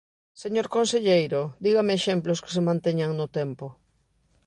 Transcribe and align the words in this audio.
Señor 0.43 0.67
conselleiro, 0.75 1.41
dígame 1.65 1.93
exemplos 1.95 2.41
que 2.43 2.53
se 2.55 2.65
manteñan 2.69 3.11
no 3.19 3.27
tempo. 3.39 3.65